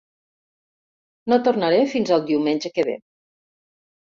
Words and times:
No 1.33 1.39
tornaré 1.49 1.83
fins 1.93 2.15
al 2.17 2.27
diumenge 2.33 2.73
que 2.79 2.87
ve. 2.89 2.99